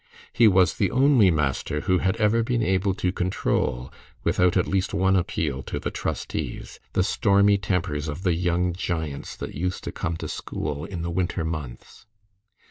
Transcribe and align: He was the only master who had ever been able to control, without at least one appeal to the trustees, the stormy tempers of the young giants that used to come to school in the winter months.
He 0.33 0.47
was 0.47 0.73
the 0.77 0.89
only 0.89 1.29
master 1.29 1.81
who 1.81 1.99
had 1.99 2.17
ever 2.17 2.41
been 2.41 2.63
able 2.63 2.95
to 2.95 3.11
control, 3.11 3.93
without 4.23 4.57
at 4.57 4.65
least 4.65 4.95
one 4.95 5.15
appeal 5.15 5.61
to 5.69 5.79
the 5.79 5.91
trustees, 5.91 6.79
the 6.93 7.03
stormy 7.03 7.59
tempers 7.59 8.07
of 8.07 8.23
the 8.23 8.33
young 8.33 8.73
giants 8.73 9.35
that 9.35 9.53
used 9.53 9.83
to 9.83 9.91
come 9.91 10.17
to 10.17 10.27
school 10.27 10.85
in 10.85 11.03
the 11.03 11.11
winter 11.11 11.43
months. 11.45 12.07